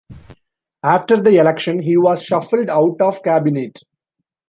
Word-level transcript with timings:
After 0.83 1.21
the 1.21 1.37
election 1.37 1.77
he 1.79 1.95
was 1.95 2.23
shuffled 2.23 2.69
out 2.71 2.99
of 3.01 3.21
cabinet. 3.21 3.83